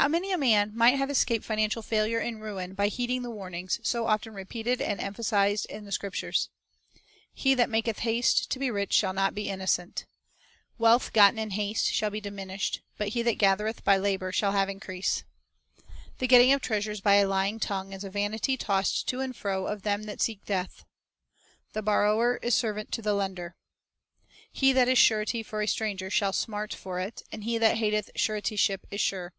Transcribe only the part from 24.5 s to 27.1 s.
He that is surety for a stranger shall smart for